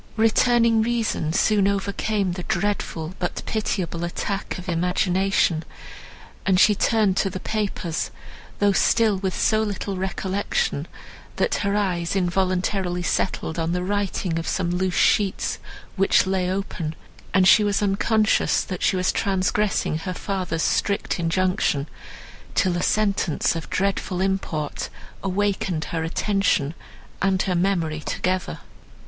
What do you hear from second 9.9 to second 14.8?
recollection, that her eyes involuntarily settled on the writing of some